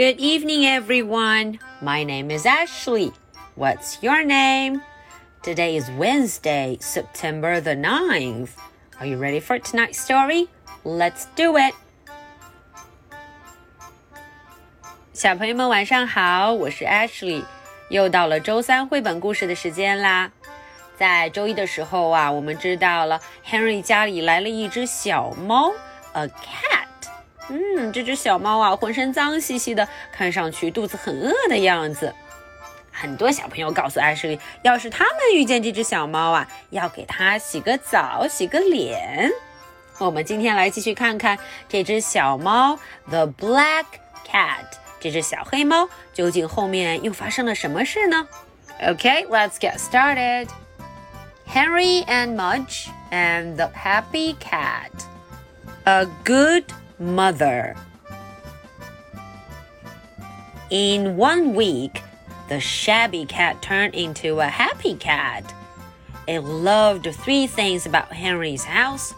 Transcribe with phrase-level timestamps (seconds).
[0.00, 1.58] Good evening, everyone.
[1.80, 3.12] My name is Ashley.
[3.54, 4.82] What's your name?
[5.42, 8.50] Today is Wednesday, September the 9th.
[8.98, 10.48] Are you ready for tonight's story?
[10.84, 11.74] Let's do it.
[15.12, 17.42] 小朋友们晚上好，我是 Ashley，
[17.88, 20.30] 又到了周三绘本故事的时间啦。
[20.98, 25.72] 在周一的时候啊，我们知道了 Henry 家里来了一只小猫，
[26.12, 26.79] a cat。
[27.49, 32.13] 嗯，这只小猫啊，浑身脏兮兮的，看上去肚子很饿的样子。
[32.91, 39.31] 很多小朋友告诉 Ashley，要是他们遇见这只小猫啊，要给它洗个澡、洗个脸。
[39.97, 42.77] 我们今天来继续看看这只小猫
[43.07, 43.85] ，the black
[44.25, 44.65] cat，
[44.99, 48.27] 这只小黑猫究竟后面又发生了什么事呢
[48.81, 50.47] ？Okay，let's get started.
[51.47, 54.91] Henry and Mudge and the happy cat.
[55.83, 56.65] A good
[57.01, 57.75] mother.
[60.69, 62.01] In one week,
[62.47, 65.53] the shabby cat turned into a happy cat.
[66.27, 69.13] It loved three things about Henry's house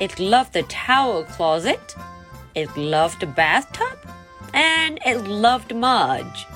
[0.00, 1.96] it loved the towel closet,
[2.54, 3.98] it loved the bathtub,
[4.54, 6.46] and it loved Mudge.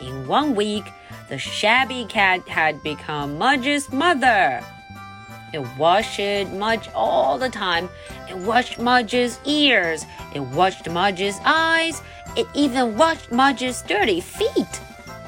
[0.00, 0.84] In one week,
[1.28, 4.64] the shabby cat had become Mudge's mother.
[5.52, 6.18] It washed
[6.52, 7.88] Mudge all the time.
[8.28, 10.04] It washed Mudge's ears.
[10.34, 12.02] It washed Mudge's eyes.
[12.36, 14.80] It even washed Mudge's dirty feet.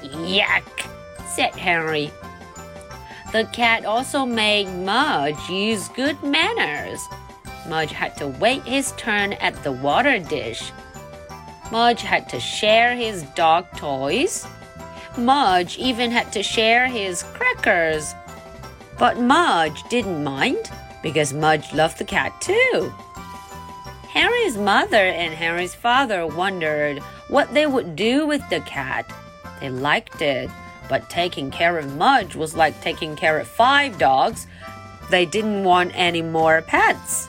[0.02, 0.86] Yuck,
[1.27, 2.10] said Henry.
[3.32, 7.00] The cat also made Mudge use good manners.
[7.68, 10.72] Mudge had to wait his turn at the water dish.
[11.70, 14.46] Mudge had to share his dog toys.
[15.16, 18.14] Mudge even had to share his crackers.
[19.00, 20.70] But Mudge didn't mind
[21.02, 22.92] because Mudge loved the cat too.
[24.06, 29.10] Henry's mother and Henry's father wondered what they would do with the cat.
[29.58, 30.50] They liked it,
[30.86, 34.46] but taking care of Mudge was like taking care of five dogs.
[35.08, 37.27] They didn't want any more pets.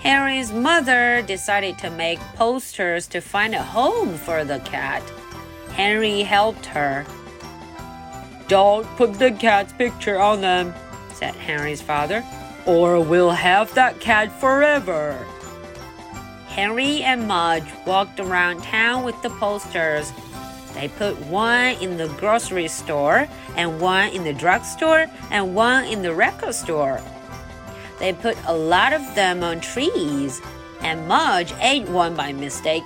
[0.00, 5.02] Henry's mother decided to make posters to find a home for the cat.
[5.70, 7.06] Henry helped her.
[8.50, 10.74] Don't put the cat's picture on them,
[11.14, 12.24] said Henry's father,
[12.66, 15.24] or we'll have that cat forever.
[16.48, 20.12] Henry and Mudge walked around town with the posters.
[20.74, 26.02] They put one in the grocery store, and one in the drugstore, and one in
[26.02, 27.00] the record store.
[28.00, 30.40] They put a lot of them on trees,
[30.80, 32.82] and Mudge ate one by mistake.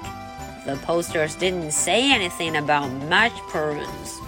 [0.67, 4.21] The posters didn't say anything about mush prunes.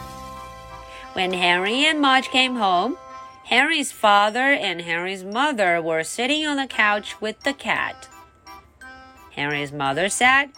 [1.17, 2.99] When Henry and Mudge came home,
[3.45, 8.07] Henry's father and Henry's mother were sitting on the couch with the cat.
[9.31, 10.51] Henry's mother said,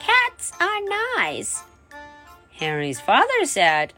[0.00, 0.80] Cats are
[1.18, 1.62] nice.
[2.52, 3.92] Henry's father said,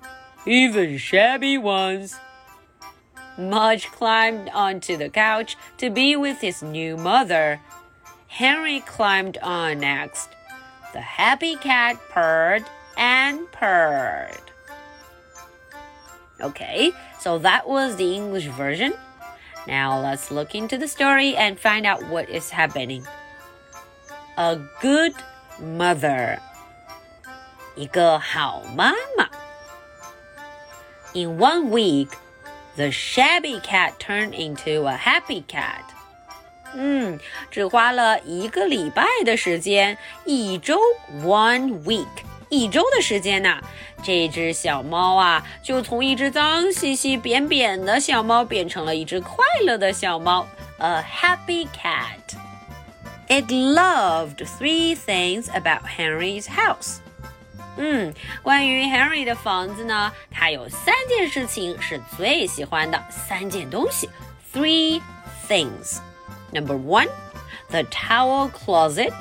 [0.45, 2.17] Even shabby ones.
[3.39, 7.61] Mudge climbed onto the couch to be with his new mother.
[8.27, 10.31] Henry climbed on next.
[10.93, 12.65] The happy cat purred
[12.97, 14.50] and purred.
[16.42, 18.94] Okay, so that was the English version.
[19.68, 23.04] Now let's look into the story and find out what is happening.
[24.38, 25.14] A good
[25.60, 26.40] mother.
[27.76, 29.30] 一个好妈妈.
[31.14, 32.10] In one week,
[32.76, 35.84] the shabby cat turned into a happy cat.
[36.74, 37.18] 嗯，
[37.50, 40.78] 只花了一个礼拜的时间，一周
[41.24, 42.06] one week。
[42.50, 43.60] 一周的时间呢，
[44.04, 50.46] 这只小猫啊，就从一只脏兮兮、扁扁的小猫变成了一只快乐的小猫，
[50.78, 52.38] a happy cat.
[53.28, 56.98] It loved three things about Henry's house.
[57.78, 64.10] 嗯，关于 Henry 的房子呢，它有三件事情是最喜欢的，三件东西，
[64.54, 65.02] three
[65.50, 65.98] things.
[66.54, 67.10] Number one,
[67.70, 69.12] the towel closet.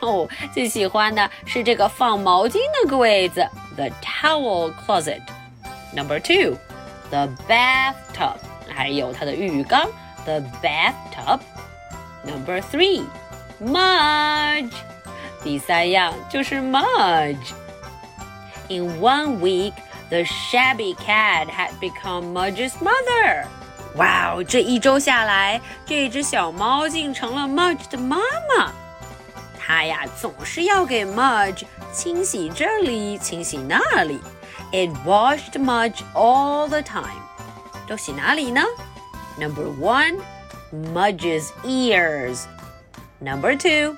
[0.00, 3.46] 哦，最喜欢的是这个放毛巾的柜子，
[3.76, 6.56] the towel closet。Number two,
[7.10, 8.36] the bathtub，
[8.68, 9.88] 还有它的浴缸，
[10.24, 13.04] the bathtub。Number three,
[13.62, 14.72] Mudge，
[15.44, 19.74] 第三样就是 Mudge。In one week,
[20.08, 23.44] the shabby cat had become Mudge's mother.
[23.96, 28.16] 哇哦，这一周下来，这只小猫竟成了 Mudge 的妈
[28.48, 28.72] 妈。
[29.66, 34.20] 它呀总是要给 Mudge 清洗这里，清洗那里。
[34.72, 37.20] It washed Mudge all the time。
[37.86, 38.62] 都洗哪里呢？
[39.38, 40.20] Number one,
[40.72, 42.44] Mudge's ears.
[43.18, 43.96] Number two,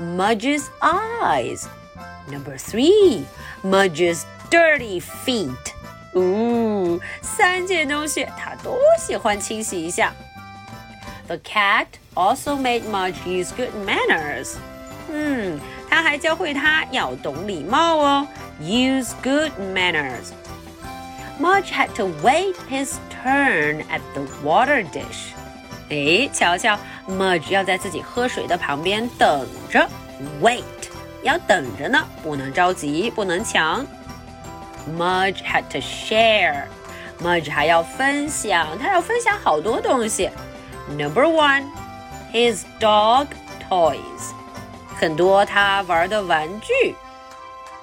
[0.00, 1.66] Mudge's eyes.
[2.30, 3.24] Number three,
[3.62, 5.50] Mudge's dirty feet.
[6.12, 10.12] 哦，三件东西他都喜欢清洗一下。
[11.26, 14.54] The cat also made Mudge use good manners.
[15.12, 18.26] 嗯，他还教会他要懂礼貌哦，
[18.60, 20.32] use good manners.
[21.40, 25.32] Mudge had to wait his turn at the water dish.
[25.90, 26.78] 哎，瞧瞧，
[27.08, 29.88] Mudge 要在自己喝水的旁边等着，
[30.42, 30.64] wait，
[31.22, 33.86] 要等着呢，不能着急，不能抢。
[34.98, 36.64] Mudge had to share.
[37.22, 40.30] Mudge 还要分享，他要分享好多东西。
[40.88, 41.64] Number one,
[42.32, 43.26] his dog
[43.68, 44.32] toys.
[45.00, 46.94] 很多他玩的玩具。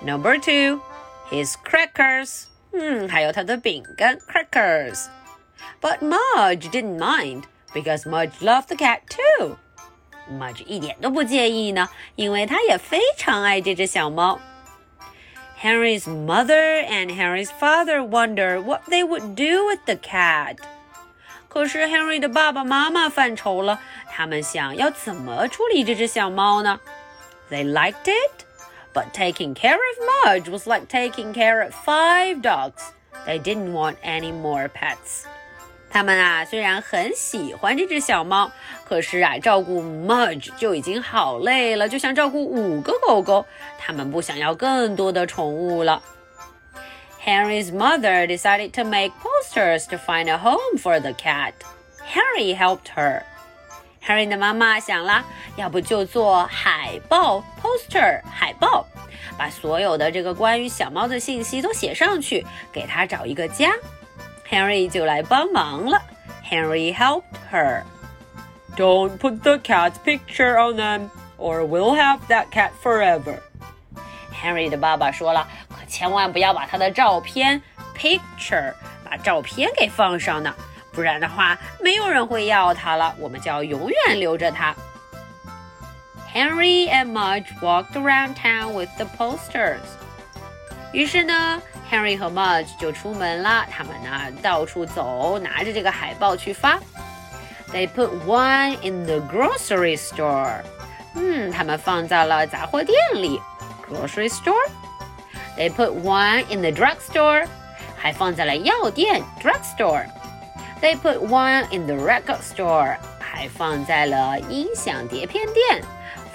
[0.02, 0.82] Number two,
[1.30, 2.46] his crackers.
[2.72, 5.06] 嗯，还有他的饼干 crackers.
[5.80, 9.58] But Mudge didn't mind because Mudge loved the cat too.
[10.32, 14.40] Mudge 一点都不介意呢，因为他也非常爱这只小猫。
[15.62, 20.58] Henry's mother and Henry's father wondered what they would do with the cat.
[21.48, 23.80] 可是 Henry 的爸爸妈妈犯愁了，
[24.10, 26.80] 他们想要怎么处理这只小猫呢
[27.51, 28.45] they liked it,
[28.93, 32.83] but taking care of Mudge was like taking care of five dogs.
[33.27, 35.27] They didn't want any more pets.
[35.91, 38.53] 他们啊，虽然很喜欢这只小猫，
[38.85, 40.51] 可是啊，照顾 Mudge
[47.73, 51.55] mother decided to make posters to find a home for the cat.
[52.05, 53.23] Henry helped her.
[54.09, 55.23] Harry 的妈妈想了，
[55.57, 58.87] 要不就做海报 poster 海报，
[59.37, 63.71] 把所有的这个关于小猫的信息都写上去，给它找一个家。
[64.51, 66.01] Henry 就来帮忙了。
[66.51, 67.83] Henry helped her.
[68.79, 73.41] Don't put the cat's picture on them, or we'll have that cat forever.
[74.33, 77.61] Henry 的爸爸说了，可千万不要把他的照片
[77.95, 78.73] picture
[79.05, 80.55] 把照片给放上呢，
[80.98, 84.76] 不然的话，没有人会要它了，我们就要永远留着它。
[86.34, 89.80] Henry and Mudge walked around town with the posters.
[90.92, 91.62] 于是呢。
[91.92, 94.10] Henry 和 Mudge 就出门了，他们呢
[94.42, 96.80] 到处走，拿着这个海报去发。
[97.72, 100.62] They put one in the grocery store。
[101.14, 103.40] 嗯，他们放在了杂货店里，
[103.88, 107.46] grocery store。They put one in the drugstore，
[107.96, 110.08] 还放在了药店，drugstore。
[110.81, 115.83] they put one in the record store，还放在了音响碟片店，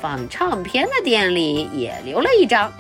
[0.02, 2.72] 放唱片的店里也留了一张。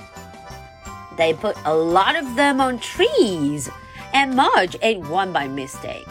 [1.17, 3.67] They put a lot of them on trees,
[4.13, 6.07] and Mudge ate one by mistake.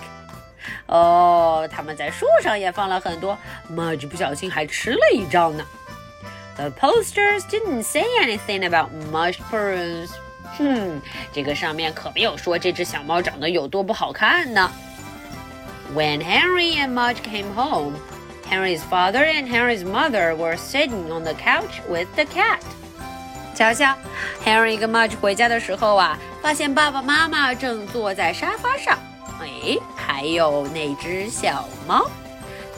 [0.87, 3.37] Oh, 哦，他们在树上也放了很多
[3.70, 5.64] ，Mudge 不小心还吃了一张呢。
[6.56, 10.10] The posters didn't say anything about Marge Prunes.
[10.58, 11.00] 哼，
[11.32, 14.70] 这个上面可没有说这只小猫长得有多不好看呢。
[15.94, 17.96] when Henry and Mudge came home,
[18.46, 22.60] Henry's father and Henry's mother were sitting on the couch with the cat.
[23.54, 23.94] 瞧瞧
[24.44, 28.98] ，Henry 跟 Mudge 回家的时候啊，发现爸爸妈妈正坐在沙发上，
[29.40, 32.10] 哎，还有那只小猫。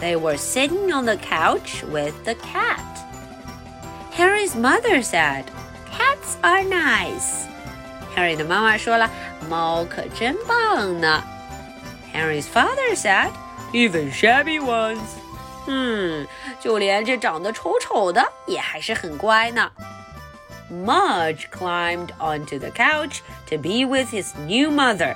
[0.01, 2.81] They were sitting on the couch with the cat.
[4.17, 5.45] Henry's mother said,
[5.91, 7.47] "Cats are nice."
[8.17, 9.09] Harry 的妈妈说了，
[9.49, 11.23] 猫可真棒呢。
[12.14, 13.32] Harry's father said,
[13.72, 15.00] "Even shabby ones."
[15.68, 16.28] 嗯，
[16.60, 19.72] 就连这长得丑丑的也还是很乖呢。
[20.72, 25.16] Mudge climbed onto the couch to be with his new mother.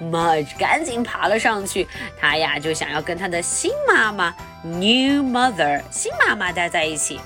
[0.00, 1.86] Mudge 赶紧爬了上去，
[2.18, 7.20] 他呀就想要跟他的新妈妈 new mother 新妈妈待在一起。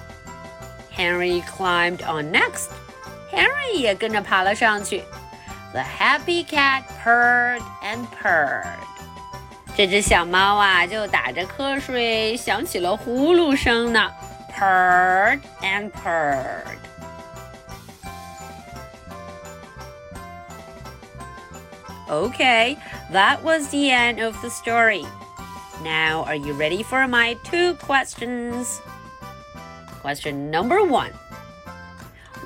[0.97, 2.71] Henry climbed on next.
[3.33, 5.03] Henry 也跟着爬了上去。
[5.73, 8.79] The happy cat purred and purred.
[9.77, 14.11] 这只小猫啊就打着瞌睡，响起了呼噜声呢。
[14.57, 16.79] Purred and purred.
[22.09, 22.77] Okay,
[23.11, 25.05] that was the end of the story.
[25.83, 28.81] Now, are you ready for my two questions?
[30.01, 31.11] Question number one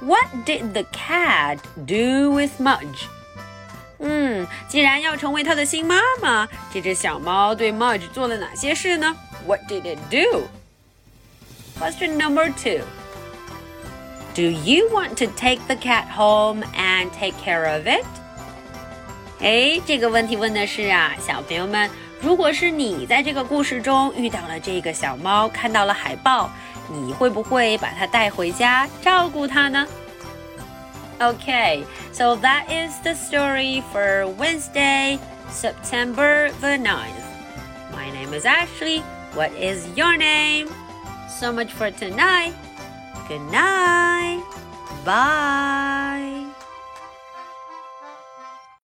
[0.00, 3.07] What did the cat do with Mudge?
[4.05, 9.15] 嗯，既然要成为他的新妈妈，这只小猫对 Mudge 做了哪些事呢
[9.48, 10.43] ？What did it do?
[11.79, 12.83] Question number two.
[14.36, 18.03] Do you want to take the cat home and take care of it?
[19.39, 26.50] 哎，这个问题问的是啊，小朋友们，如果是你在这个故事中遇到了这个小猫，看到了海报，
[26.89, 29.88] 你会不会把它带回家照顾它呢？
[31.24, 37.94] Okay, so that is the story for Wednesday, September the 9th.
[37.94, 39.00] My name is Ashley.
[39.32, 40.68] What is your name?
[41.30, 42.53] So much for tonight.
[43.30, 44.44] Good night.
[45.06, 46.33] Bye.